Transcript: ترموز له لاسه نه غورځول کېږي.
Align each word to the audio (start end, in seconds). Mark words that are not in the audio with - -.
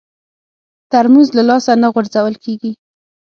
ترموز 0.91 1.27
له 1.37 1.43
لاسه 1.49 1.73
نه 1.81 1.87
غورځول 1.93 2.35
کېږي. 2.43 2.71